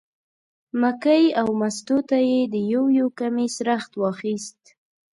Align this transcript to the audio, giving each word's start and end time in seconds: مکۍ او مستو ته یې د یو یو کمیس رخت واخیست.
مکۍ 0.81 1.23
او 1.39 1.47
مستو 1.59 1.97
ته 2.09 2.17
یې 2.29 2.41
د 2.53 2.55
یو 2.73 2.83
یو 2.99 3.07
کمیس 3.19 3.55
رخت 3.69 3.91
واخیست. 4.01 4.61